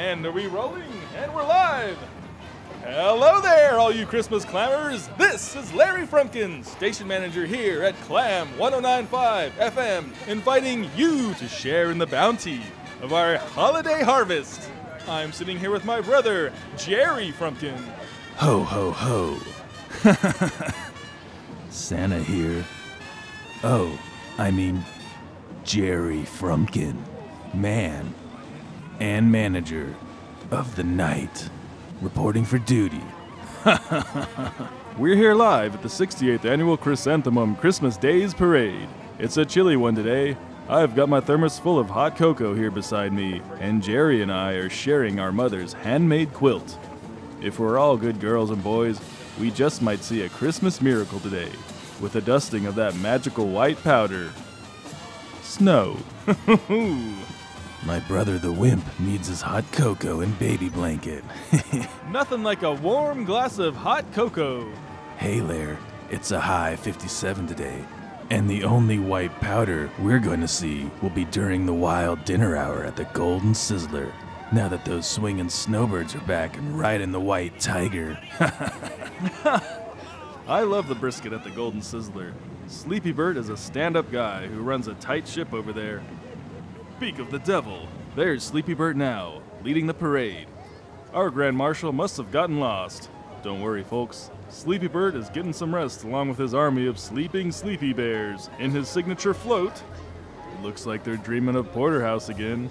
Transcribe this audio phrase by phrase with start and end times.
[0.00, 0.90] And are we rolling?
[1.14, 1.98] And we're live!
[2.82, 5.14] Hello there, all you Christmas clammers!
[5.18, 11.90] This is Larry Frumkin, station manager here at KLAM 1095 FM, inviting you to share
[11.90, 12.62] in the bounty
[13.02, 14.70] of our holiday harvest.
[15.06, 17.76] I'm sitting here with my brother, Jerry Frumkin.
[18.36, 19.38] Ho, ho, ho.
[21.68, 22.64] Santa here.
[23.62, 24.00] Oh,
[24.38, 24.82] I mean,
[25.62, 26.96] Jerry Frumkin,
[27.52, 28.14] man
[29.00, 29.94] and manager
[30.50, 31.48] of the night,
[32.02, 33.02] reporting for duty.
[34.98, 38.88] We're here live at the 68th annual Chrysanthemum Christmas Days Parade.
[39.18, 40.36] It's a chilly one today.
[40.68, 44.52] I've got my thermos full of hot cocoa here beside me, and Jerry and I
[44.52, 46.78] are sharing our mother's handmade quilt.
[47.40, 49.00] If we're all good girls and boys,
[49.40, 51.50] we just might see a Christmas miracle today,
[52.00, 54.30] with a dusting of that magical white powder.
[55.42, 55.96] Snow.
[57.84, 61.24] My brother the wimp needs his hot cocoa and baby blanket.
[62.10, 64.70] Nothing like a warm glass of hot cocoa.
[65.16, 65.78] hey Lair,
[66.10, 67.82] it's a high 57 today.
[68.28, 72.54] And the only white powder we're going to see will be during the wild dinner
[72.56, 74.12] hour at the Golden Sizzler.
[74.52, 78.18] Now that those swinging snowbirds are back and riding the white tiger.
[80.46, 82.34] I love the brisket at the Golden Sizzler.
[82.66, 86.02] Sleepy Bird is a stand up guy who runs a tight ship over there.
[87.00, 90.46] Speak of the devil, there's Sleepy Bird now, leading the parade.
[91.14, 93.08] Our Grand Marshal must have gotten lost.
[93.42, 94.30] Don't worry, folks.
[94.50, 98.70] Sleepy Bird is getting some rest along with his army of sleeping sleepy bears in
[98.70, 99.82] his signature float.
[100.62, 102.68] Looks like they're dreaming of Porterhouse again.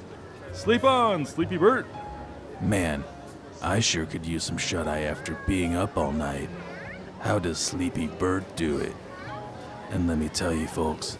[0.53, 1.87] Sleep on, Sleepy Bird.
[2.61, 3.03] Man,
[3.63, 6.51] I sure could use some shut eye after being up all night.
[7.21, 8.95] How does Sleepy Bird do it?
[9.89, 11.17] And let me tell you, folks,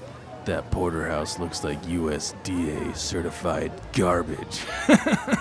[0.50, 4.64] that porterhouse looks like USDA certified garbage.
[4.90, 5.38] it's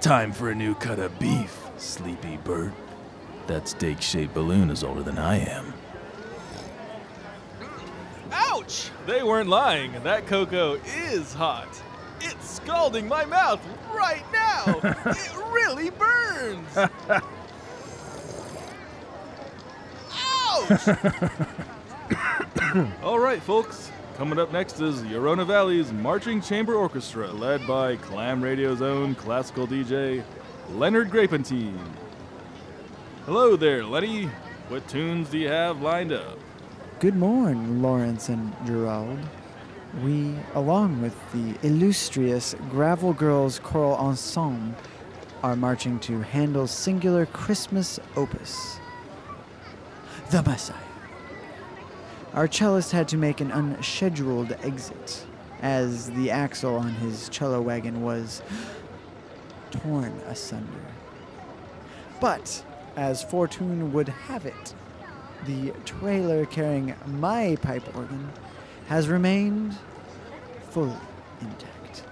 [0.00, 2.72] time for a new cut of beef, Sleepy Bird.
[3.46, 5.72] That steak shaped balloon is older than I am.
[8.32, 8.90] Ouch!
[9.06, 9.92] They weren't lying.
[10.02, 11.68] That cocoa is hot.
[12.20, 13.64] It's scalding my mouth
[13.94, 14.80] right now.
[15.06, 16.76] it really burns.
[20.56, 20.88] Ouch!
[23.02, 23.90] All right, folks.
[24.16, 29.66] Coming up next is Yorona Valley's Marching Chamber Orchestra, led by KLAM Radio's own classical
[29.66, 30.22] DJ,
[30.74, 31.80] Leonard Grapentine.
[33.24, 34.26] Hello there, Lenny.
[34.68, 36.38] What tunes do you have lined up?
[37.00, 39.18] Good morn, Lawrence and Gerald.
[40.04, 44.76] We, along with the illustrious Gravel Girls Choral Ensemble,
[45.42, 48.78] are marching to Handel's singular Christmas opus,
[50.30, 50.89] The Messiah.
[52.32, 55.26] Our cellist had to make an unscheduled exit,
[55.62, 58.40] as the axle on his cello wagon was
[59.72, 60.86] torn asunder.
[62.20, 62.64] But,
[62.96, 64.74] as fortune would have it,
[65.44, 68.30] the trailer carrying my pipe organ
[68.86, 69.76] has remained
[70.70, 70.94] fully
[71.40, 72.04] intact.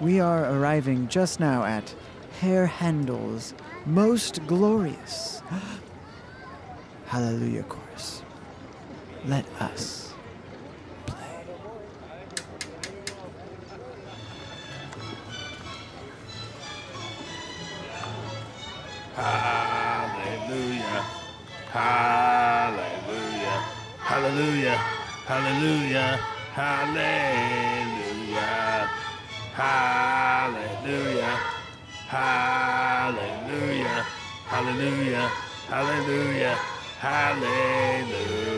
[0.00, 1.94] We are arriving just now at
[2.40, 3.52] Herr Handel's
[3.84, 5.42] most glorious
[7.06, 8.22] Hallelujah chorus.
[9.26, 10.14] Let us
[11.06, 11.44] play.
[19.14, 21.04] Hallelujah.
[21.72, 23.64] Hallelujah.
[23.98, 24.78] Hallelujah.
[25.26, 26.20] Hallelujah.
[26.54, 27.10] Hallelujah.
[29.54, 31.40] Hallelujah.
[32.08, 34.06] Hallelujah.
[34.48, 35.30] Hallelujah.
[35.68, 36.58] Hallelujah.
[37.00, 38.55] Hallelujah.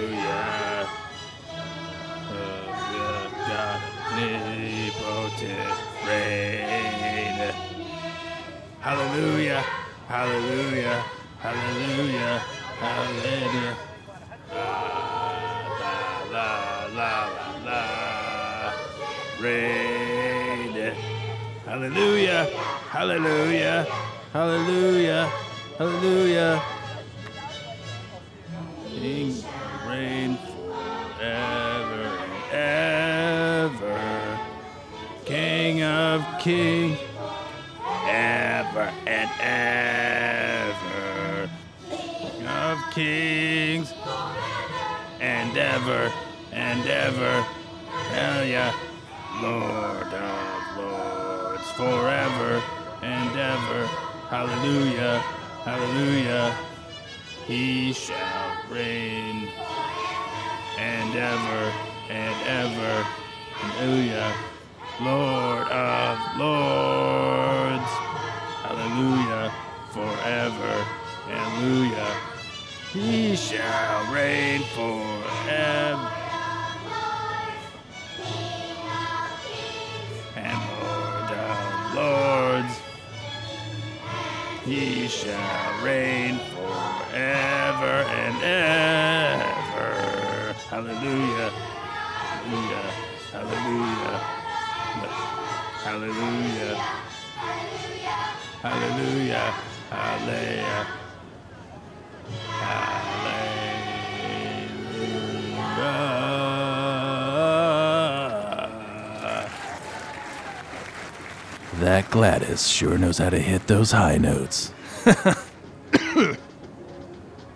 [4.18, 7.54] Omnipotent reign.
[8.80, 9.62] Hallelujah,
[10.08, 11.04] hallelujah,
[11.38, 12.38] hallelujah,
[12.80, 13.76] hallelujah.
[14.52, 14.70] La
[16.32, 16.48] la
[16.98, 17.12] la
[17.64, 17.80] la la.
[19.40, 20.94] Reign.
[21.64, 22.44] Hallelujah,
[22.90, 23.86] hallelujah,
[24.32, 25.30] hallelujah,
[25.78, 26.62] hallelujah.
[28.88, 29.44] King
[29.86, 30.38] reign
[36.18, 36.98] of kings
[38.04, 40.80] ever and ever.
[42.20, 43.94] King of kings
[45.20, 46.12] and ever
[46.52, 47.46] and ever.
[48.10, 48.74] Hell yeah.
[49.30, 52.64] Lord of lords forever
[53.02, 53.86] and ever.
[54.28, 55.24] Hallelujah.
[55.64, 56.58] Hallelujah.
[57.46, 59.52] He shall reign
[60.78, 61.72] and ever
[62.08, 63.08] and ever.
[63.60, 64.34] Hallelujah.
[65.00, 67.90] Lord of Lords.
[68.64, 69.52] Hallelujah.
[69.92, 70.84] Forever.
[71.28, 72.16] Hallelujah.
[72.92, 76.10] He shall reign forever.
[80.34, 82.80] And Lord of Lords.
[84.64, 89.92] He shall reign forever and ever.
[90.68, 91.50] Hallelujah.
[91.50, 92.90] Hallelujah.
[93.30, 94.37] Hallelujah.
[95.88, 96.74] Hallelujah.
[97.40, 98.10] Hallelujah.
[98.60, 99.54] Hallelujah.
[99.88, 100.86] Hallelujah.
[111.80, 114.74] That Gladys sure knows how to hit those high notes.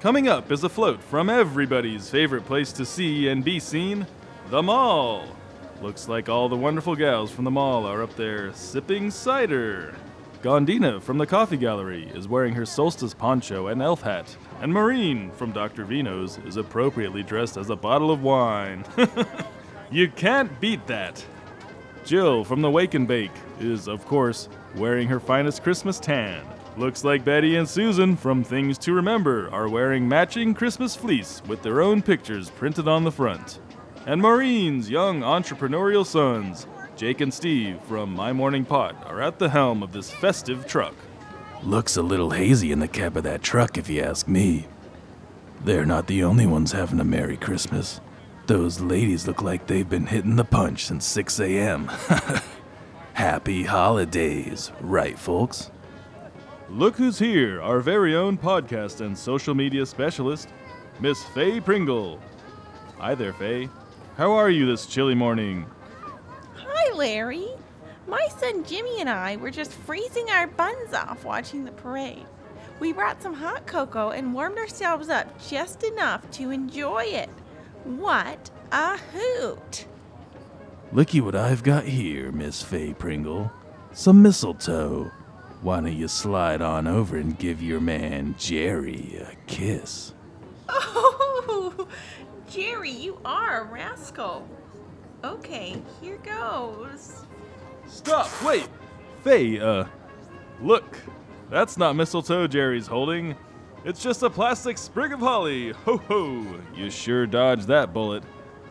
[0.00, 4.06] Coming up is a float from everybody's favorite place to see and be seen
[4.48, 5.26] the mall.
[5.82, 9.92] Looks like all the wonderful gals from the mall are up there sipping cider.
[10.40, 15.32] Gondina from the Coffee Gallery is wearing her solstice poncho and elf hat, and Maureen
[15.32, 15.84] from Dr.
[15.84, 18.84] Vino's is appropriately dressed as a bottle of wine.
[19.90, 21.24] you can't beat that.
[22.04, 26.46] Jill from the Wake and Bake is, of course, wearing her finest Christmas tan.
[26.76, 31.60] Looks like Betty and Susan from Things to Remember are wearing matching Christmas fleece with
[31.62, 33.58] their own pictures printed on the front.
[34.04, 36.66] And Maureen's young entrepreneurial sons,
[36.96, 40.94] Jake and Steve from My Morning Pot, are at the helm of this festive truck.
[41.62, 44.66] Looks a little hazy in the cab of that truck, if you ask me.
[45.64, 48.00] They're not the only ones having a Merry Christmas.
[48.48, 51.88] Those ladies look like they've been hitting the punch since 6 a.m.
[53.14, 55.70] Happy holidays, right, folks?
[56.68, 60.48] Look who's here, our very own podcast and social media specialist,
[60.98, 62.18] Miss Faye Pringle.
[62.98, 63.68] Hi there, Faye.
[64.16, 65.64] How are you this chilly morning?
[66.54, 67.48] Hi, Larry.
[68.06, 72.26] My son Jimmy and I were just freezing our buns off watching the parade.
[72.78, 77.30] We brought some hot cocoa and warmed ourselves up just enough to enjoy it.
[77.84, 79.86] What a hoot!
[80.92, 83.50] Looky what I've got here, Miss Faye Pringle.
[83.92, 85.10] Some mistletoe.
[85.62, 90.12] Why don't you slide on over and give your man Jerry a kiss?
[91.44, 91.88] Oh,
[92.52, 94.46] Jerry, you are a rascal.
[95.24, 97.24] Okay, here goes.
[97.86, 98.28] Stop!
[98.44, 98.68] Wait!
[99.24, 99.86] Faye, uh,
[100.60, 100.98] look.
[101.48, 103.36] That's not mistletoe Jerry's holding.
[103.86, 105.70] It's just a plastic sprig of holly.
[105.70, 106.44] Ho ho!
[106.74, 108.22] You sure dodged that bullet.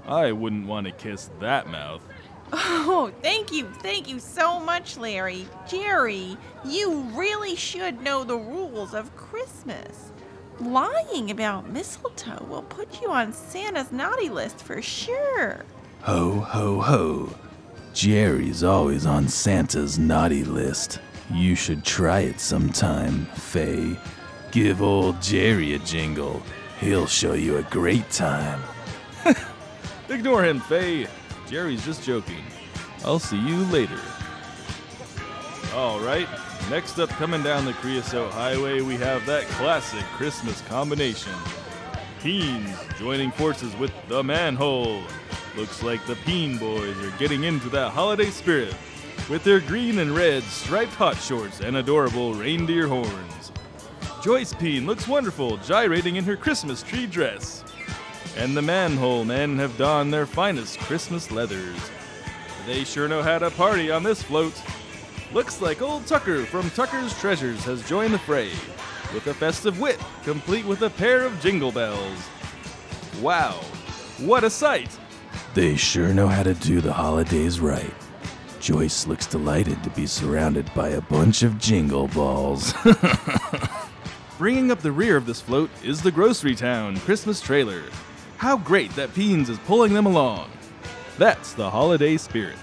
[0.05, 2.03] I wouldn't want to kiss that mouth.
[2.53, 5.47] Oh, thank you, thank you so much, Larry.
[5.67, 10.11] Jerry, you really should know the rules of Christmas.
[10.59, 15.65] Lying about mistletoe will put you on Santa's naughty list for sure.
[16.01, 17.29] Ho, ho, ho.
[17.93, 20.99] Jerry's always on Santa's naughty list.
[21.31, 23.97] You should try it sometime, Faye.
[24.51, 26.41] Give old Jerry a jingle.
[26.79, 28.61] He'll show you a great time.
[30.09, 31.07] Ignore him, Faye.
[31.47, 32.43] Jerry's just joking.
[33.03, 33.99] I'll see you later.
[35.73, 36.27] All right,
[36.69, 41.31] next up, coming down the Creosote Highway, we have that classic Christmas combination.
[42.19, 45.01] Peens joining forces with the Manhole.
[45.55, 48.75] Looks like the Peen Boys are getting into that holiday spirit
[49.29, 53.53] with their green and red striped hot shorts and adorable reindeer horns.
[54.21, 57.63] Joyce Peen looks wonderful, gyrating in her Christmas tree dress.
[58.35, 61.77] And the Manhole Men have donned their finest Christmas leathers.
[62.65, 64.53] They sure know how to party on this float.
[65.33, 68.49] Looks like old Tucker from Tucker's Treasures has joined the fray,
[69.13, 72.27] with a festive wit, complete with a pair of jingle bells.
[73.21, 73.53] Wow,
[74.17, 74.99] what a sight!
[75.53, 77.93] They sure know how to do the holidays right.
[78.59, 82.73] Joyce looks delighted to be surrounded by a bunch of jingle balls.
[84.37, 87.83] Bringing up the rear of this float is the Grocery Town Christmas trailer.
[88.35, 90.51] How great that Peens is pulling them along.
[91.17, 92.57] That's the holiday spirit.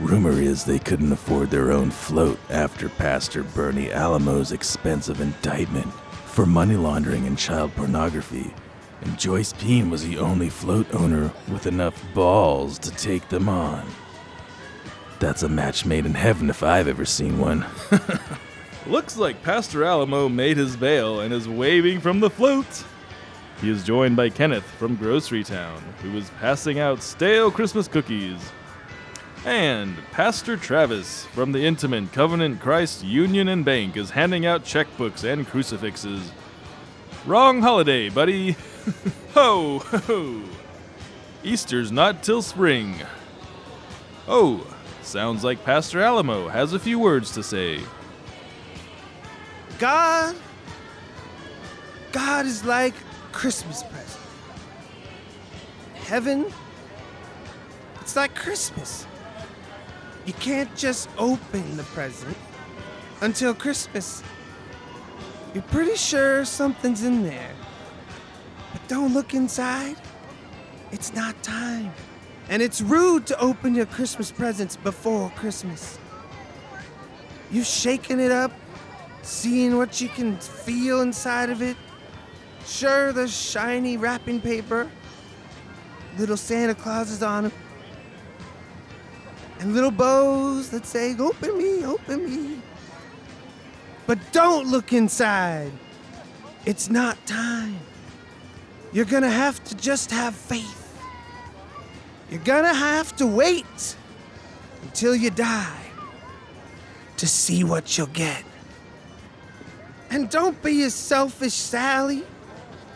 [0.00, 5.92] Rumor is they couldn't afford their own float after Pastor Bernie Alamo's expensive indictment
[6.26, 8.54] for money laundering and child pornography.
[9.00, 13.84] And Joyce Peen was the only float owner with enough balls to take them on.
[15.18, 17.66] That's a match made in heaven if I've ever seen one.
[18.86, 22.84] Looks like Pastor Alamo made his bail and is waving from the float.
[23.60, 28.38] He is joined by Kenneth from Grocery Town, who is passing out stale Christmas cookies.
[29.44, 35.24] And Pastor Travis from the Intimate Covenant Christ Union and Bank is handing out checkbooks
[35.24, 36.32] and crucifixes.
[37.24, 38.56] Wrong holiday, buddy.
[39.32, 39.98] ho, ho.
[39.98, 40.42] ho.
[41.44, 42.96] Easter's not till spring.
[44.26, 44.66] Oh,
[45.02, 47.80] sounds like Pastor Alamo has a few words to say.
[49.78, 50.34] God,
[52.12, 52.94] God is like
[53.32, 54.20] Christmas present.
[55.94, 56.46] Heaven,
[58.00, 59.06] it's like Christmas.
[60.28, 62.36] You can't just open the present
[63.22, 64.22] until Christmas.
[65.54, 67.54] You're pretty sure something's in there.
[68.70, 69.96] But don't look inside.
[70.92, 71.94] It's not time.
[72.50, 75.98] And it's rude to open your Christmas presents before Christmas.
[77.50, 78.52] You've shaken it up,
[79.22, 81.78] seeing what you can feel inside of it.
[82.66, 84.90] Sure, there's shiny wrapping paper,
[86.18, 87.52] little Santa Claus is on them,
[89.60, 92.62] and little bows that say, Open me, open me.
[94.06, 95.72] But don't look inside.
[96.64, 97.78] It's not time.
[98.92, 100.98] You're gonna have to just have faith.
[102.30, 103.96] You're gonna have to wait
[104.82, 105.86] until you die
[107.16, 108.44] to see what you'll get.
[110.10, 112.24] And don't be a selfish Sally.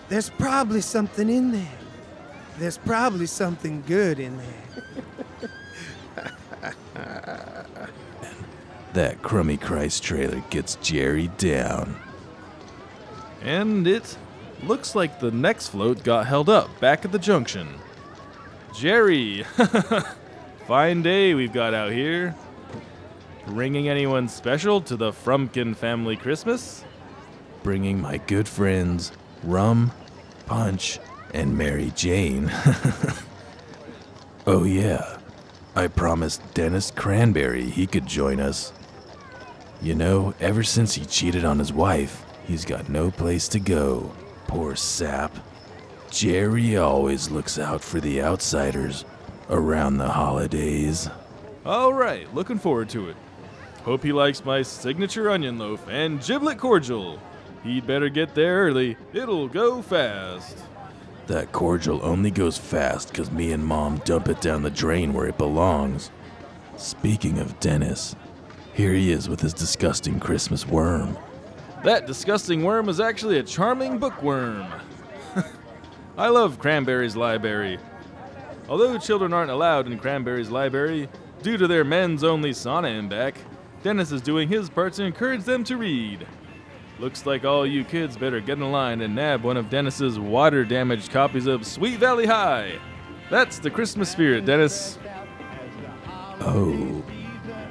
[0.08, 1.78] There's probably something in there.
[2.58, 4.81] There's probably something good in there.
[8.92, 11.96] That crummy Christ trailer gets Jerry down.
[13.42, 14.16] And it
[14.62, 17.68] looks like the next float got held up back at the junction.
[18.74, 19.44] Jerry!
[20.66, 22.34] Fine day we've got out here.
[23.46, 26.84] Bringing anyone special to the Frumkin family Christmas?
[27.62, 29.90] Bringing my good friends Rum,
[30.46, 31.00] Punch,
[31.34, 32.50] and Mary Jane.
[34.46, 35.18] oh, yeah.
[35.74, 38.72] I promised Dennis Cranberry he could join us.
[39.82, 44.12] You know, ever since he cheated on his wife, he's got no place to go.
[44.46, 45.36] Poor sap.
[46.08, 49.04] Jerry always looks out for the outsiders
[49.50, 51.10] around the holidays.
[51.66, 53.16] All right, looking forward to it.
[53.82, 57.18] Hope he likes my signature onion loaf and giblet cordial.
[57.64, 58.96] He'd better get there early.
[59.12, 60.58] It'll go fast.
[61.26, 65.26] That cordial only goes fast because me and Mom dump it down the drain where
[65.26, 66.12] it belongs.
[66.76, 68.14] Speaking of Dennis,
[68.74, 71.16] here he is with his disgusting Christmas worm.
[71.84, 74.66] That disgusting worm is actually a charming bookworm.
[76.16, 77.78] I love Cranberry's library.
[78.68, 81.08] Although children aren't allowed in Cranberry's library
[81.42, 83.36] due to their men's only sauna in back,
[83.82, 86.26] Dennis is doing his part to encourage them to read.
[86.98, 90.64] Looks like all you kids better get in line and nab one of Dennis's water
[90.64, 92.78] damaged copies of Sweet Valley High.
[93.28, 94.98] That's the Christmas spirit, Dennis.
[96.40, 97.02] Oh,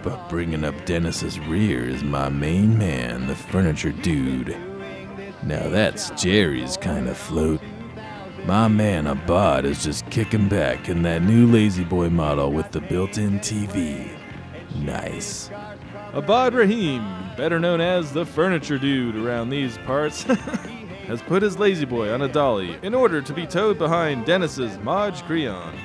[0.03, 4.57] but bringing up Dennis's rear is my main man, the furniture dude.
[5.43, 7.61] Now that's Jerry's kind of float.
[8.45, 13.17] My man Abad is just kicking back in that new La-Z-Boy model with the built
[13.17, 14.09] in TV.
[14.75, 15.51] Nice.
[16.13, 17.03] Abad Rahim,
[17.37, 20.23] better known as the furniture dude around these parts,
[21.07, 25.23] has put his La-Z-Boy on a dolly in order to be towed behind Dennis's Maj
[25.23, 25.77] Creon.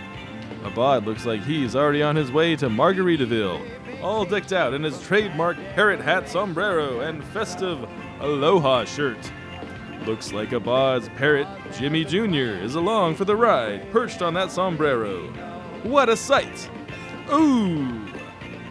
[0.64, 3.64] Abad looks like he's already on his way to Margaritaville,
[4.02, 7.88] all decked out in his trademark parrot hat sombrero and festive
[8.20, 9.30] Aloha shirt.
[10.06, 14.50] Looks like a Abad's parrot, Jimmy Jr., is along for the ride, perched on that
[14.50, 15.28] sombrero.
[15.82, 16.70] What a sight!
[17.32, 18.06] Ooh!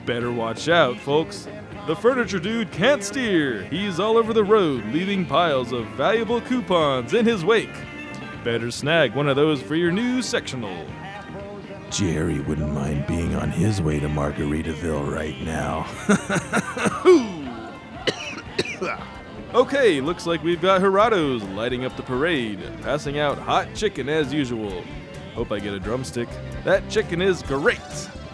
[0.05, 1.47] Better watch out, folks.
[1.87, 3.63] The furniture dude can't steer.
[3.65, 7.75] He's all over the road, leaving piles of valuable coupons in his wake.
[8.43, 10.85] Better snag one of those for your new sectional.
[11.91, 15.85] Jerry wouldn't mind being on his way to Margaritaville right now.
[19.55, 24.33] Okay, looks like we've got Gerardo's lighting up the parade, passing out hot chicken as
[24.33, 24.83] usual.
[25.33, 26.27] Hope I get a drumstick.
[26.65, 27.79] That chicken is great!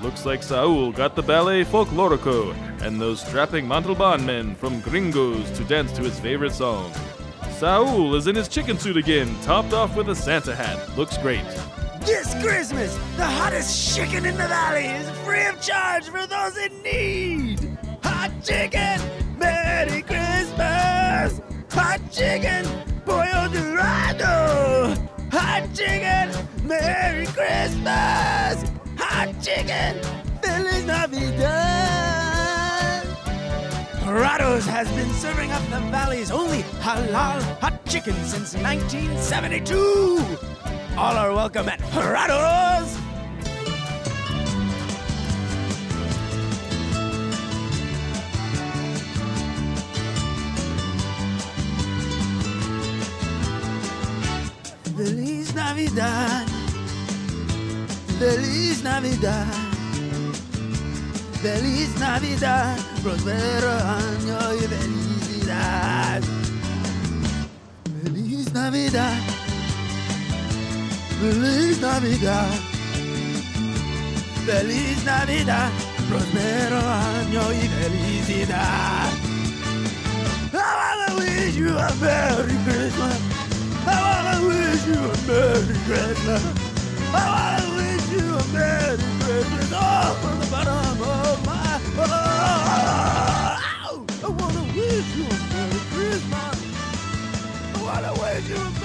[0.01, 5.63] Looks like Saul got the ballet folklorico and those strapping Montalban men from Gringos to
[5.65, 6.91] dance to his favorite song.
[7.51, 10.97] Saul is in his chicken suit again, topped off with a Santa hat.
[10.97, 11.45] Looks great.
[12.05, 16.81] This Christmas, the hottest chicken in the valley is free of charge for those in
[16.81, 17.77] need.
[18.03, 18.99] Hot chicken,
[19.37, 21.39] Merry Christmas!
[21.71, 22.65] Hot chicken,
[23.05, 24.95] Pollo Dorado!
[25.31, 26.31] Hot chicken,
[26.67, 28.65] Merry Christmas!
[28.97, 30.01] Hot chicken,
[30.41, 31.61] Feliz Navidad!
[34.01, 40.60] Rados has been serving up the valley's only halal hot chicken since 1972.
[40.97, 42.97] All are welcome at Rados.
[54.95, 56.45] Feliz Navidad.
[58.19, 59.47] Feliz Navidad.
[61.41, 62.77] Feliz Navidad.
[63.01, 66.21] Prospero año y felicidad.
[68.03, 69.40] Feliz Navidad.
[71.21, 72.49] Feliz Navidad.
[74.43, 75.69] Feliz Navidad.
[76.09, 79.11] Prospero año y felicidad.
[80.51, 83.19] I wanna wish you a Merry Christmas.
[83.85, 86.43] I wanna wish you a Merry Christmas.
[87.13, 89.71] I wanna wish you a Merry Christmas.
[89.73, 93.59] Oh, from the bottom of my heart.
[94.23, 96.57] I wanna wish you a Merry Christmas.
[97.75, 98.80] I wanna wish you a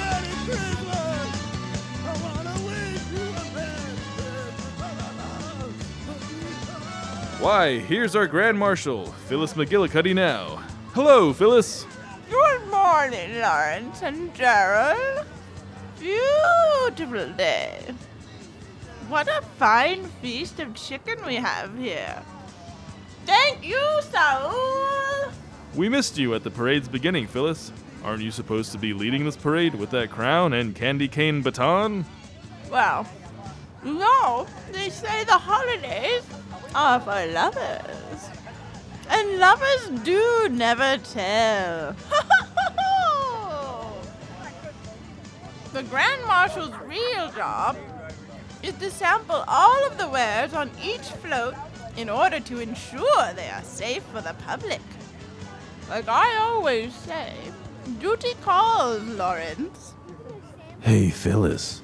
[7.46, 10.56] Why, here's our Grand Marshal, Phyllis McGillicuddy now.
[10.94, 11.86] Hello, Phyllis.
[12.28, 15.24] Good morning, Lawrence and Gerald.
[16.00, 17.94] Beautiful day.
[19.06, 22.20] What a fine feast of chicken we have here.
[23.26, 25.30] Thank you, Saul.
[25.76, 27.70] We missed you at the parade's beginning, Phyllis.
[28.02, 32.06] Aren't you supposed to be leading this parade with that crown and candy cane baton?
[32.72, 33.06] Well,
[33.84, 36.24] no, they say the holidays
[36.76, 38.28] are for lovers.
[39.08, 41.96] And lovers do never tell.
[45.72, 47.78] the Grand Marshal's real job
[48.62, 51.54] is to sample all of the wares on each float
[51.96, 54.82] in order to ensure they are safe for the public.
[55.88, 57.32] Like I always say,
[58.00, 59.94] duty calls, Lawrence.
[60.80, 61.80] Hey, Phyllis.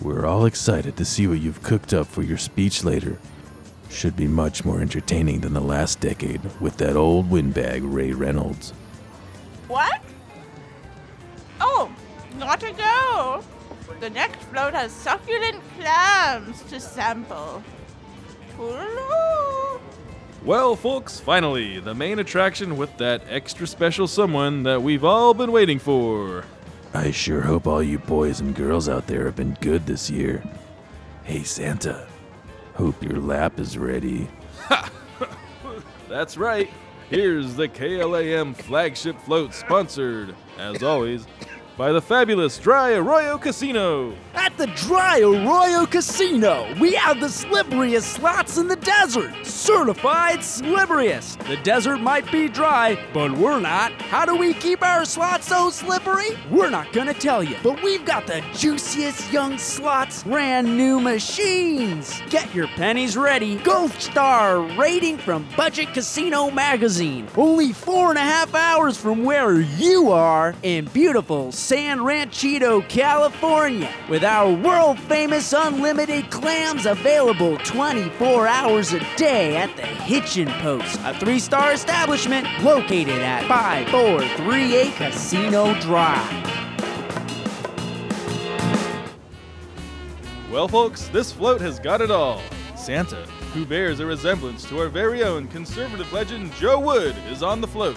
[0.00, 3.20] We're all excited to see what you've cooked up for your speech later.
[3.92, 8.70] Should be much more entertaining than the last decade with that old windbag Ray Reynolds.
[9.68, 10.00] What?
[11.60, 11.94] Oh,
[12.38, 13.44] gotta go.
[14.00, 17.62] The next float has succulent clams to sample.
[18.56, 19.80] Toodaloo.
[20.42, 25.52] Well, folks, finally, the main attraction with that extra special someone that we've all been
[25.52, 26.44] waiting for.
[26.94, 30.42] I sure hope all you boys and girls out there have been good this year.
[31.22, 32.08] Hey, Santa.
[32.82, 34.26] Hope your lap is ready.
[36.08, 36.68] That's right.
[37.10, 41.24] Here's the KLAM flagship float sponsored, as always,
[41.76, 44.14] by the fabulous Dry Arroyo Casino.
[44.34, 49.32] At the Dry Arroyo Casino, we have the slipperiest slots in the desert.
[49.44, 51.38] Certified slipperiest.
[51.46, 53.92] The desert might be dry, but we're not.
[54.02, 56.36] How do we keep our slots so slippery?
[56.50, 62.20] We're not gonna tell you, but we've got the juiciest young slots, brand new machines.
[62.28, 63.56] Get your pennies ready.
[63.56, 67.28] Gold Star rating from Budget Casino Magazine.
[67.36, 73.94] Only four and a half hours from where you are in beautiful San Ranchito, California,
[74.10, 80.98] with our world famous unlimited clams available 24 hours a day at the Hitchin Post,
[81.04, 86.50] a three star establishment located at 5438 Casino Drive.
[90.50, 92.42] Well, folks, this float has got it all.
[92.74, 97.60] Santa, who bears a resemblance to our very own conservative legend Joe Wood, is on
[97.60, 97.96] the float.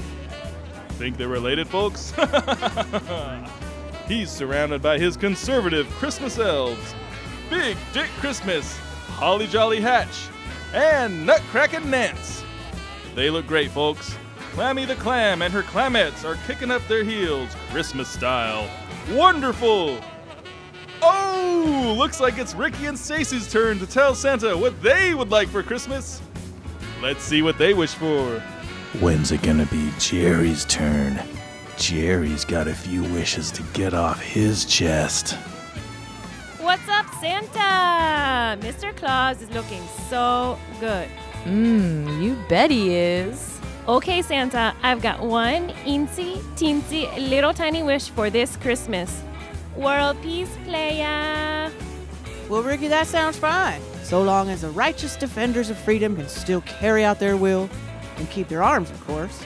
[0.97, 2.13] Think they're related, folks?
[4.07, 6.95] He's surrounded by his conservative Christmas elves
[7.49, 8.77] Big Dick Christmas,
[9.07, 10.29] Holly Jolly Hatch,
[10.73, 12.43] and Nutcrackin' Nance.
[13.13, 14.15] They look great, folks.
[14.53, 18.69] Clammy the Clam and her clamettes are kicking up their heels, Christmas style.
[19.11, 19.99] Wonderful!
[21.01, 25.49] Oh, looks like it's Ricki and Stacy's turn to tell Santa what they would like
[25.49, 26.21] for Christmas.
[27.01, 28.41] Let's see what they wish for.
[29.01, 31.19] When's it gonna be Jerry's turn?
[31.75, 35.33] Jerry's got a few wishes to get off his chest.
[36.61, 38.57] What's up, Santa?
[38.65, 38.95] Mr.
[38.95, 41.09] Claus is looking so good.
[41.43, 43.59] Mmm, you bet he is.
[43.85, 49.21] Okay, Santa, I've got one eensy, teensy, little tiny wish for this Christmas.
[49.75, 51.69] World peace, playa.
[52.47, 53.81] Well, Ricki, that sounds fine.
[54.03, 57.69] So long as the righteous defenders of freedom can still carry out their will
[58.17, 59.45] and keep their arms, of course.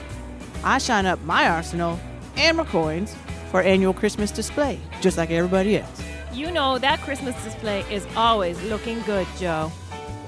[0.62, 1.98] I shine up my arsenal
[2.36, 3.14] and my coins
[3.50, 6.02] for annual Christmas display, just like everybody else.
[6.32, 9.72] You know that Christmas display is always looking good, Joe.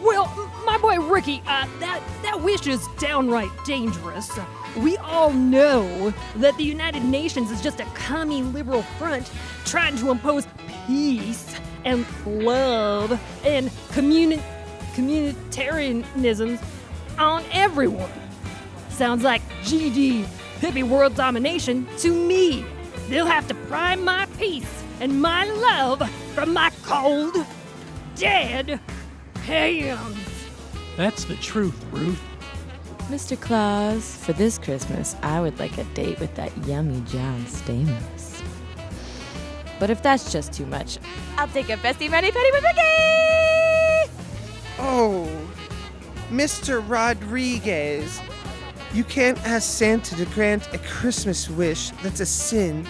[0.02, 0.26] Well,
[0.66, 4.30] my boy Ricki, uh, that that wish is downright dangerous.
[4.76, 9.30] We all know that the United Nations is just a commie liberal front
[9.64, 10.46] trying to impose
[10.86, 13.12] peace and love
[13.44, 14.42] and communi-
[14.94, 16.62] communitarianism
[17.18, 18.10] on everyone.
[18.92, 20.24] Sounds like GD
[20.60, 22.64] hippie world domination to me.
[23.08, 27.34] They'll have to pry my peace and my love from my cold,
[28.14, 28.78] dead
[29.42, 30.18] hands.
[30.96, 32.20] That's the truth, Ruth.
[33.08, 33.38] Mr.
[33.38, 38.42] Claus, for this Christmas, I would like a date with that yummy John Stamos.
[39.80, 40.98] But if that's just too much,
[41.36, 44.12] I'll take a bestie Ready Petty with Ricki!
[44.78, 45.28] Oh,
[46.30, 46.82] Mr.
[46.88, 48.20] Rodriguez.
[48.94, 52.86] You can't ask Santa to grant a Christmas wish that's a sin.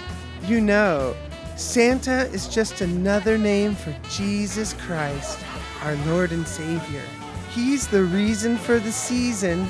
[0.47, 1.15] You know,
[1.57, 5.39] Santa is just another name for Jesus Christ,
[5.83, 7.05] our Lord and Savior.
[7.51, 9.65] He's the reason for the season.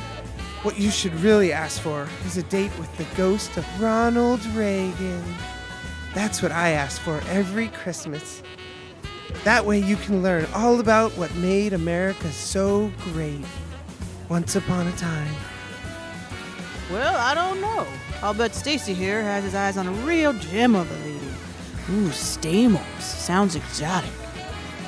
[0.63, 5.23] What you should really ask for is a date with the ghost of Ronald Reagan.
[6.15, 8.43] That's what I ask for every Christmas.
[9.45, 13.45] That way you can learn all about what made America so great
[14.31, 15.35] once upon a time.
[16.91, 17.87] Well, I don't know.
[18.23, 21.19] I'll bet Stacy here has his eyes on a real gem of a lady.
[21.91, 23.01] Ooh, Stamos.
[23.01, 24.11] Sounds exotic.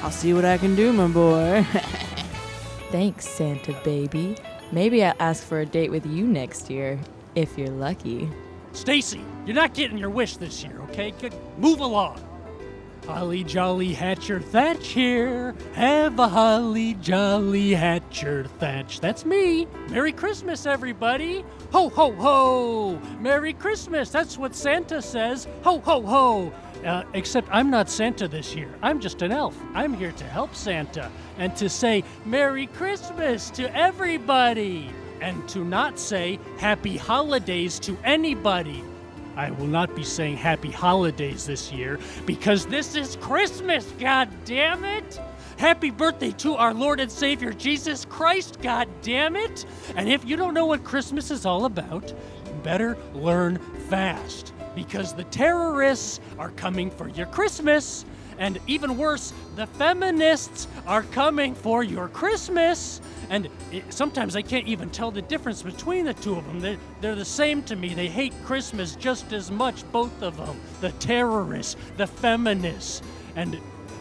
[0.02, 1.64] I'll see what I can do, my boy.
[2.90, 4.36] Thanks, Santa baby.
[4.70, 6.98] Maybe I'll ask for a date with you next year,
[7.34, 8.28] if you're lucky.
[8.72, 11.12] Stacy, you're not getting your wish this year, okay?
[11.20, 12.20] G- Move along.
[13.06, 15.54] Holly jolly Hatcher Thatch here.
[15.74, 19.00] Have a holly jolly Hatcher Thatch.
[19.00, 19.66] That's me.
[19.90, 21.44] Merry Christmas, everybody.
[21.72, 22.98] Ho, ho, ho.
[23.20, 24.08] Merry Christmas.
[24.08, 25.46] That's what Santa says.
[25.62, 26.52] Ho, ho, ho.
[26.84, 28.74] Uh, except I'm not Santa this year.
[28.82, 29.56] I'm just an elf.
[29.74, 34.90] I'm here to help Santa and to say Merry Christmas to everybody
[35.20, 38.82] and to not say Happy Holidays to anybody.
[39.36, 44.84] I will not be saying happy holidays this year because this is Christmas, god damn
[44.84, 45.20] it!
[45.56, 49.66] Happy birthday to our Lord and Savior Jesus Christ, god damn it!
[49.96, 52.10] And if you don't know what Christmas is all about,
[52.46, 58.04] you better learn fast because the terrorists are coming for your Christmas.
[58.38, 63.00] And even worse, the feminists are coming for your Christmas.
[63.30, 66.60] And it, sometimes I can't even tell the difference between the two of them.
[66.60, 67.94] They're, they're the same to me.
[67.94, 70.60] They hate Christmas just as much, both of them.
[70.80, 73.02] The terrorists, the feminists.
[73.36, 73.58] And,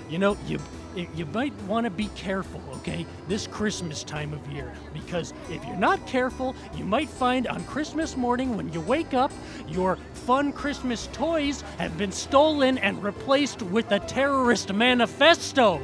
[0.09, 0.59] you know, you,
[0.95, 4.73] you might want to be careful, okay, this Christmas time of year.
[4.93, 9.31] Because if you're not careful, you might find on Christmas morning when you wake up,
[9.67, 15.81] your fun Christmas toys have been stolen and replaced with a terrorist manifesto.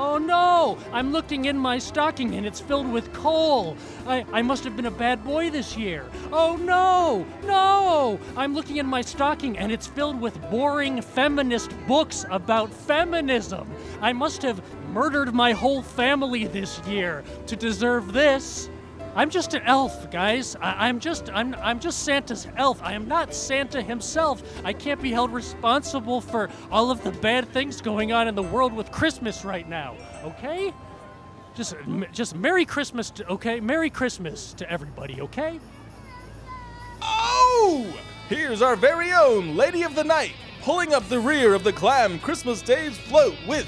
[0.00, 0.78] Oh no!
[0.92, 3.76] I'm looking in my stocking and it's filled with coal.
[4.06, 6.06] I, I must have been a bad boy this year.
[6.32, 7.26] Oh no!
[7.44, 8.20] No!
[8.36, 13.68] I'm looking in my stocking and it's filled with boring feminist books about feminism.
[14.00, 18.70] I must have murdered my whole family this year to deserve this.
[19.18, 20.54] I'm just an elf, guys.
[20.60, 22.80] I, am just I'm I'm just Santa's elf.
[22.84, 24.44] I am not Santa himself.
[24.64, 28.44] I can't be held responsible for all of the bad things going on in the
[28.44, 29.96] world with Christmas right now.
[30.22, 30.72] Okay?
[31.56, 31.74] Just
[32.12, 33.58] just Merry Christmas to okay?
[33.58, 35.58] Merry Christmas to everybody, okay?
[37.02, 37.92] Oh!
[38.28, 42.20] Here's our very own Lady of the Night pulling up the rear of the Clam
[42.20, 43.66] Christmas Days float with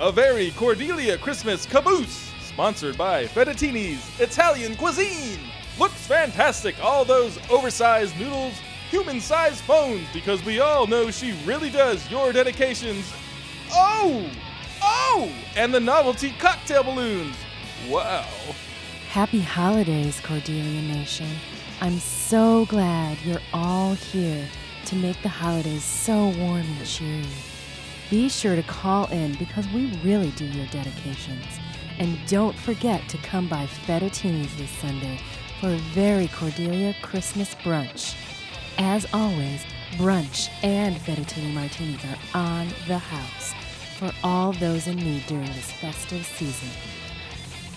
[0.00, 5.38] a very Cordelia Christmas caboose sponsored by Fettuccine's Italian Cuisine.
[5.78, 8.60] Looks fantastic, all those oversized noodles,
[8.90, 13.10] human sized phones, because we all know she really does your dedications.
[13.72, 14.30] Oh!
[14.82, 15.32] Oh!
[15.56, 17.34] And the novelty cocktail balloons.
[17.88, 18.28] Wow.
[19.08, 21.28] Happy holidays, Cordelia Nation.
[21.80, 24.46] I'm so glad you're all here
[24.86, 27.24] to make the holidays so warm and cheery.
[28.10, 31.61] Be sure to call in because we really do your dedications.
[31.98, 35.18] And don't forget to come by Fettuccine's this Sunday
[35.60, 38.16] for a very Cordelia Christmas brunch.
[38.78, 43.52] As always, brunch and fettuccine martinis are on the house
[43.98, 46.68] for all those in need during this festive season.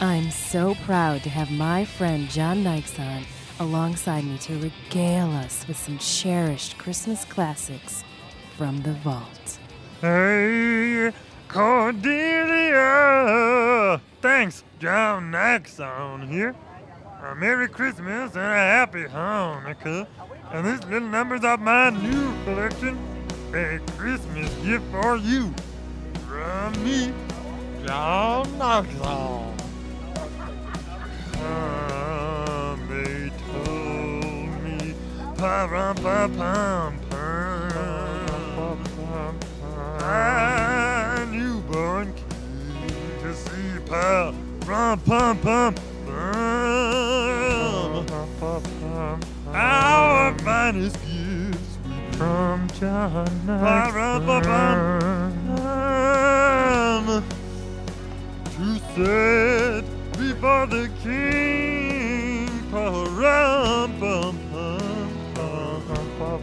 [0.02, 3.24] I'm so proud to have my friend John Nixon
[3.60, 8.04] alongside me to regale us with some cherished Christmas classics
[8.58, 9.60] from the vault.
[10.02, 11.14] Hey,
[11.48, 12.76] Cordelia!
[14.38, 16.54] Thanks, John Nixon here.
[17.24, 20.06] A Merry Christmas and a Happy Hanukkah.
[20.52, 23.00] And this little number's of my new collection,
[23.54, 25.54] a Christmas gift for you.
[26.28, 27.14] From me,
[27.86, 29.56] John Nixon.
[31.46, 34.96] Um, they told me,
[35.38, 38.80] pa-rum-pa-pum, pum,
[40.02, 42.14] a newborn
[43.86, 44.34] pal
[44.66, 45.76] rum pum pum
[48.40, 49.20] pum.
[49.54, 54.26] Our finest gifts we from John pum
[58.56, 59.86] to set
[60.18, 62.50] before the king.
[62.72, 64.80] Pum pum pum
[65.36, 65.82] pum
[66.18, 66.42] pum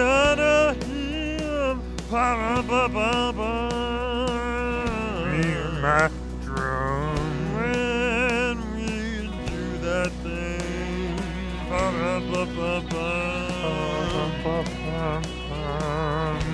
[0.00, 1.82] honor him.
[2.10, 3.52] Pa-ra-ba-ba-ba.
[5.30, 5.44] Me
[5.80, 6.10] my
[6.44, 7.16] drum.
[7.54, 8.90] When we
[9.46, 11.16] do that thing.
[11.68, 13.08] Pa-ra-ba-ba-ba.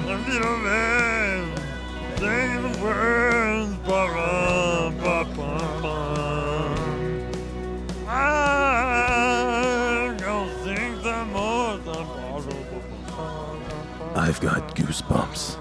[0.08, 1.40] A little man
[2.18, 3.70] singing the words.
[3.86, 4.45] Pa-ra-ba-ba-ba.
[14.36, 15.56] I've got goosebumps.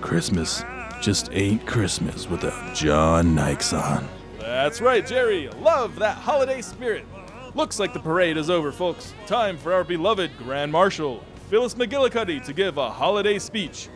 [0.00, 0.64] Christmas
[1.02, 4.08] just ain't Christmas without John Nixon.
[4.38, 5.50] That's right, Jerry.
[5.60, 7.04] Love that holiday spirit.
[7.54, 9.12] Looks like the parade is over, folks.
[9.26, 13.90] Time for our beloved Grand Marshal, Phyllis McGillicuddy, to give a holiday speech.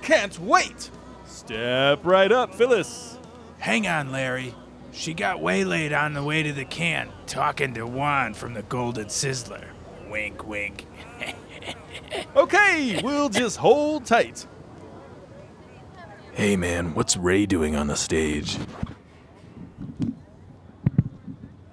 [0.00, 0.90] Can't wait!
[1.26, 3.18] Step right up, Phyllis.
[3.58, 4.54] Hang on, Larry.
[4.92, 9.08] She got waylaid on the way to the can, talking to Juan from the Golden
[9.08, 9.66] Sizzler.
[10.08, 10.86] Wink, wink.
[12.36, 14.46] Okay, we'll just hold tight.
[16.32, 18.58] Hey man, what's Ray doing on the stage?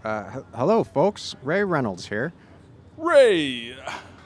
[0.04, 1.36] Uh, h- hello, folks.
[1.44, 2.34] Ray Reynolds here.
[2.98, 3.76] Ray,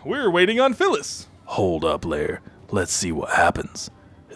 [0.05, 1.27] we're waiting on Phyllis.
[1.45, 2.41] Hold up, Lair.
[2.69, 3.89] Let's see what happens.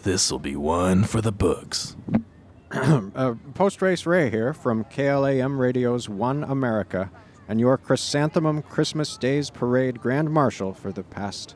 [0.04, 1.96] This'll be one for the books.
[2.72, 7.12] uh, Post race Ray here from KLAM Radio's One America
[7.48, 11.56] and your Chrysanthemum Christmas Days Parade Grand Marshal for the past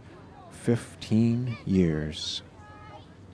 [0.52, 2.42] 15 years.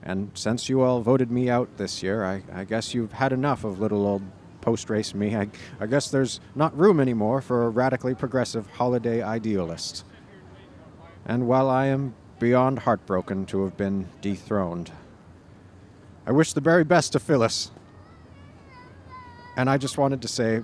[0.02, 3.64] And since you all voted me out this year, I, I guess you've had enough
[3.64, 4.22] of little old
[4.60, 5.36] post race me.
[5.36, 5.48] I,
[5.80, 10.04] I guess there's not room anymore for a radically progressive holiday idealist.
[11.24, 14.90] And while I am beyond heartbroken to have been dethroned,
[16.26, 17.70] I wish the very best to Phyllis.
[19.56, 20.62] And I just wanted to say,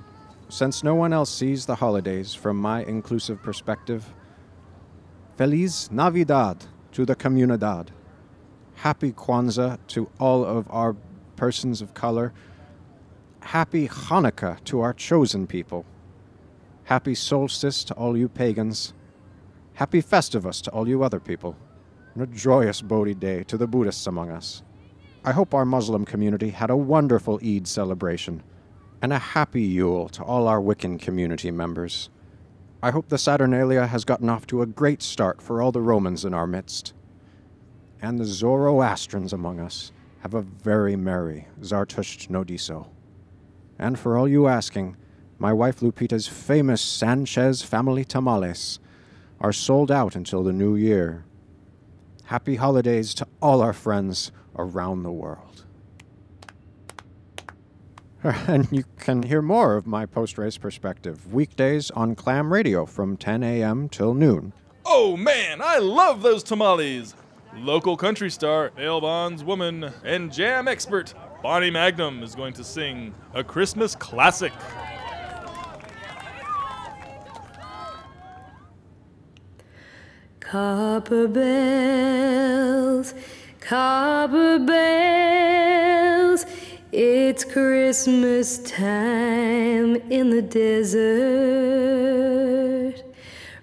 [0.48, 4.12] since no one else sees the holidays from my inclusive perspective,
[5.36, 7.88] Feliz Navidad to the comunidad.
[8.74, 10.96] Happy Kwanzaa to all of our
[11.36, 12.32] persons of color.
[13.40, 15.84] Happy Hanukkah to our chosen people.
[16.84, 18.94] Happy solstice to all you pagans.
[19.74, 21.56] Happy Festivus to all you other people.
[22.14, 24.62] And a joyous Bodhi day to the Buddhists among us.
[25.24, 28.42] I hope our Muslim community had a wonderful Eid celebration,
[29.00, 32.10] and a happy Yule to all our Wiccan community members.
[32.82, 36.24] I hope the Saturnalia has gotten off to a great start for all the Romans
[36.24, 36.92] in our midst.
[38.00, 42.88] And the Zoroastrians among us have a very merry Zartusht Nodiso.
[43.78, 44.96] And for all you asking,
[45.38, 48.80] my wife Lupita's famous Sanchez family tamales
[49.40, 51.24] are sold out until the new year.
[52.24, 55.47] Happy holidays to all our friends around the world.
[58.48, 63.16] And you can hear more of my post race perspective weekdays on KLAM Radio from
[63.16, 63.88] 10 a.m.
[63.88, 64.52] till noon.
[64.84, 67.14] Oh man, I love those tamales.
[67.56, 73.14] Local country star, ale bonds woman, and jam expert Bonnie Magnum is going to sing
[73.32, 74.52] a Christmas classic.
[80.40, 83.14] Copper bells,
[83.60, 86.44] copper bells,
[87.00, 91.04] it's Christmas time in the desert.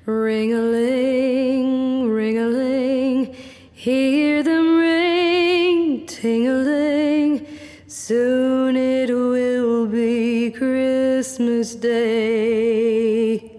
[0.06, 3.36] Ring a ling, ring a ling,
[3.74, 7.46] hear them ring, ting a ling.
[7.88, 13.52] Soon it will be Christmas Day.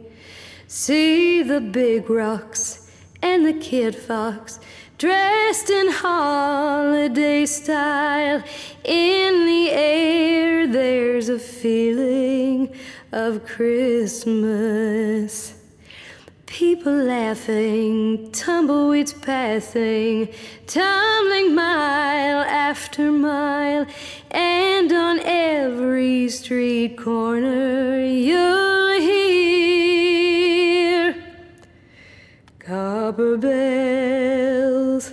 [0.67, 4.59] See the big rocks and the kid fox
[4.99, 8.43] dressed in holiday style.
[8.87, 12.73] In the air, there's a feeling
[13.11, 15.55] of Christmas.
[16.47, 20.29] People laughing, tumbleweeds passing,
[20.69, 23.87] tumbling mile after mile,
[24.31, 31.17] and on every street corner you'll hear
[32.61, 35.13] copper bells,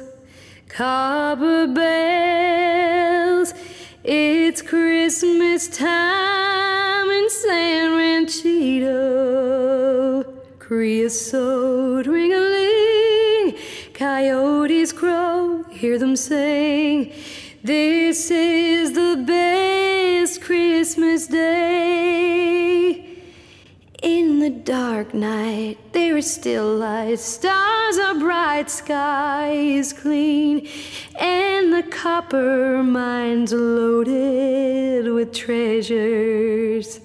[0.67, 1.82] copper bells.
[5.63, 8.93] Christmas time in San Ranchito.
[10.59, 13.55] Creosote ring a ling,
[13.93, 17.13] coyotes crow, hear them sing.
[17.63, 22.03] This is the best Christmas day.
[24.01, 27.19] In the dark night, there is still light.
[27.19, 30.67] Stars are bright, sky is clean,
[31.19, 36.99] and the copper mines loaded with treasures.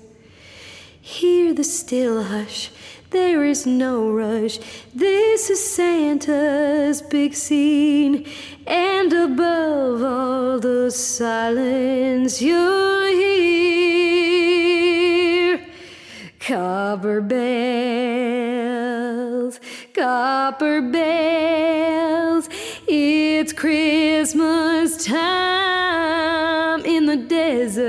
[1.01, 2.71] Hear the still hush,
[3.11, 4.59] there is no rush.
[4.94, 8.27] This is Santa's big scene,
[8.66, 13.59] and above all the silence you'll hear
[16.40, 17.49] copper bells,
[19.94, 22.08] copper bells.
[23.61, 27.88] It's Christmas time in the desert.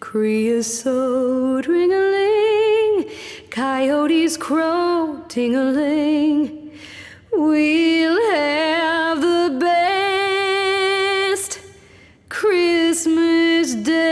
[0.00, 3.10] Creosote ring a ling,
[3.50, 6.72] coyotes crow ting a ling.
[7.30, 11.60] We'll have the best
[12.30, 14.06] Christmas day.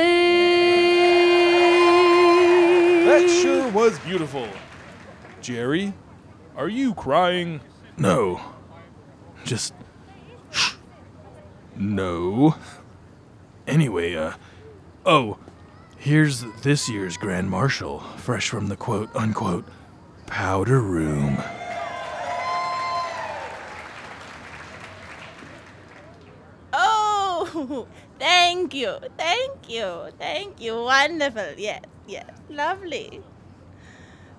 [3.06, 4.46] That sure was beautiful.
[5.40, 5.94] Jerry,
[6.58, 7.62] are you crying?
[7.96, 8.53] No.
[9.44, 9.74] Just.
[10.50, 10.74] Shh.
[11.76, 12.56] No.
[13.66, 14.34] Anyway, uh.
[15.06, 15.36] Oh,
[15.98, 19.66] here's this year's Grand Marshal, fresh from the quote unquote
[20.26, 21.42] powder room.
[26.72, 27.86] Oh,
[28.18, 30.82] thank you, thank you, thank you.
[30.82, 31.54] Wonderful.
[31.58, 33.20] Yes, yes, lovely.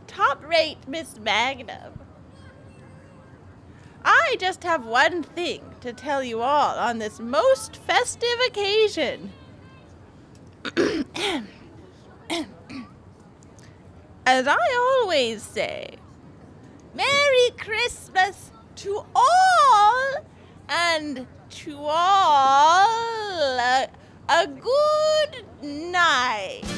[0.07, 2.04] Top rate, Miss Magnum.
[4.07, 9.31] I just have one thing to tell you all on this most festive occasion.
[14.27, 15.95] As I always say,
[16.93, 20.13] Merry Christmas to all
[20.69, 23.89] and to all a,
[24.29, 26.74] a good night.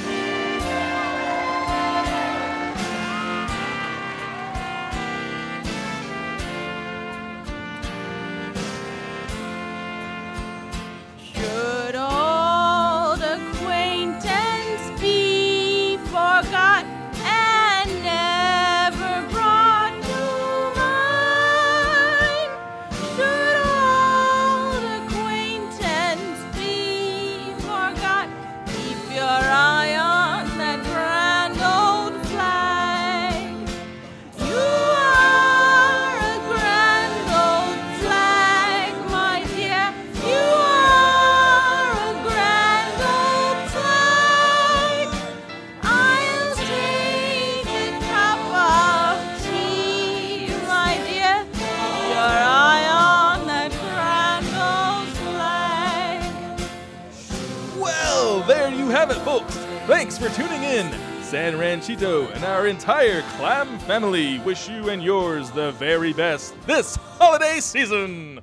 [62.38, 68.42] And our entire KLAM family wish you and yours the very best this holiday season.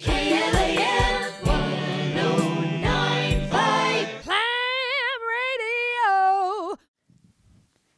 [0.00, 0.88] KLAM Radio.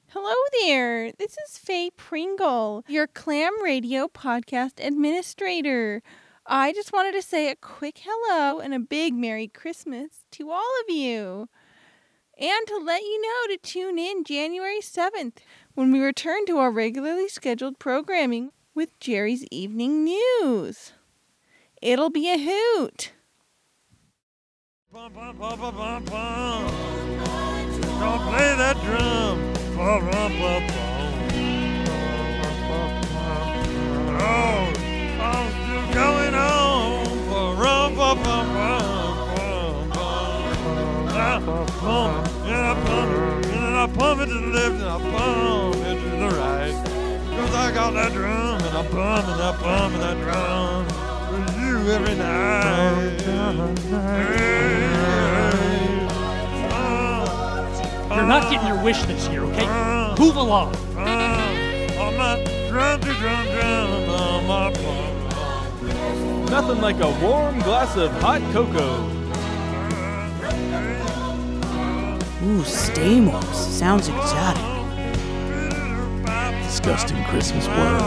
[0.09, 1.13] Hello there.
[1.13, 6.03] This is Faye Pringle, your KLAM Radio podcast administrator.
[6.45, 10.73] I just wanted to say a quick hello and a big Merry Christmas to all
[10.81, 11.49] of you.
[12.43, 15.35] And to let you know to tune in January 7th
[15.75, 20.93] when we return to our regularly scheduled programming with Jerry's Evening News.
[21.81, 23.13] It'll be a hoot.
[24.93, 26.67] Bum, bum, bum, bum, bum.
[28.01, 29.53] Don't play that drum.
[29.77, 31.13] Bum, bum, bum, bum.
[34.21, 34.73] Oh,
[35.23, 37.05] I'm still going on.
[37.31, 38.92] Bum, bum, bum, bum.
[41.23, 45.95] Pump, and I pump, and I pump it to the left, and I pump it
[46.03, 46.75] to the right.
[47.37, 50.87] Cause I got that drum, and I pump, and I pump that drum
[51.29, 53.23] for you every night.
[58.15, 59.67] You're not getting your wish this year, okay?
[60.19, 60.75] Move along.
[60.97, 66.47] I'm not drum drum drum on my plum.
[66.47, 69.22] Nothing like a warm glass of hot cocoa.
[72.45, 73.45] Ooh, Stamos.
[73.55, 74.63] Sounds exotic.
[76.65, 78.03] Disgusting Christmas worm.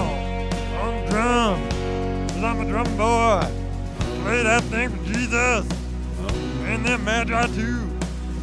[0.82, 1.70] I'm drum,
[2.28, 3.48] cause I'm a drum boy.
[4.24, 5.66] Play that thing for Jesus.
[6.66, 7.90] And then Magi too.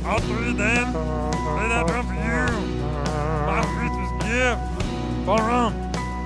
[0.06, 0.92] All three of them.
[0.92, 2.46] Play that drum for you.
[3.46, 4.72] My Christmas gift.
[5.26, 5.72] Ba-rum,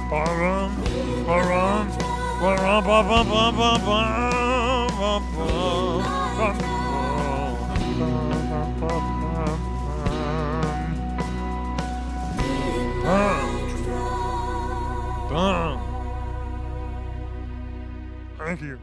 [0.09, 0.75] ba-rum,
[1.27, 1.89] ba-rum,
[2.41, 4.36] ba-rum, ba-bum, bum, bum,
[18.47, 18.79] Thank you.